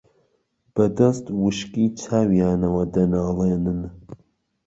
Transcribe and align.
بەدەست 0.75 1.25
وشکی 1.43 1.85
چاویانەوە 2.01 2.83
دەناڵێنن 2.93 3.81